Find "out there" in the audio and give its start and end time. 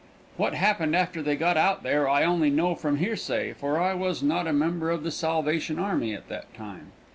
1.57-2.09